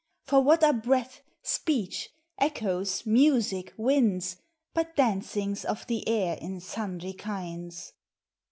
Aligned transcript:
For 0.25 0.41
what 0.41 0.63
are 0.63 0.73
breath, 0.73 1.21
speech, 1.43 2.09
echoes, 2.39 3.05
music, 3.05 3.71
winds, 3.77 4.37
But 4.73 4.95
dancings 4.95 5.63
of 5.63 5.85
the 5.85 6.09
air 6.09 6.37
in 6.41 6.59
sundry 6.59 7.13
kinds? 7.13 7.93